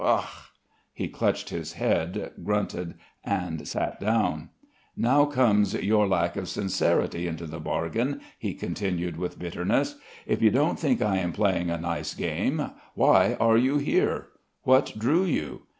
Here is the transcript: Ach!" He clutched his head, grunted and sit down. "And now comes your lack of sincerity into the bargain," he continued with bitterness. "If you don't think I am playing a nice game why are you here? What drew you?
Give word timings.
Ach!" 0.03 0.25
He 0.93 1.07
clutched 1.07 1.49
his 1.49 1.73
head, 1.73 2.31
grunted 2.43 2.95
and 3.23 3.67
sit 3.67 3.99
down. 3.99 4.49
"And 4.49 4.49
now 5.03 5.25
comes 5.25 5.75
your 5.75 6.07
lack 6.07 6.35
of 6.37 6.49
sincerity 6.49 7.27
into 7.27 7.45
the 7.45 7.59
bargain," 7.59 8.19
he 8.39 8.55
continued 8.55 9.17
with 9.17 9.37
bitterness. 9.37 9.97
"If 10.25 10.41
you 10.41 10.49
don't 10.49 10.79
think 10.79 11.03
I 11.03 11.17
am 11.17 11.33
playing 11.33 11.69
a 11.69 11.77
nice 11.77 12.15
game 12.15 12.71
why 12.95 13.35
are 13.39 13.57
you 13.57 13.77
here? 13.77 14.29
What 14.63 14.91
drew 14.97 15.23
you? 15.23 15.67